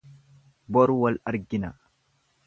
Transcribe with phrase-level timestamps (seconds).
[0.73, 1.71] Boru wal-argina.